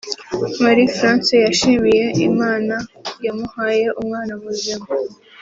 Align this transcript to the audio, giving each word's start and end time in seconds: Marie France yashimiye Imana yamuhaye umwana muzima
Marie 0.63 0.89
France 0.97 1.31
yashimiye 1.47 2.05
Imana 2.29 2.75
yamuhaye 3.25 3.85
umwana 4.01 4.33
muzima 4.43 4.85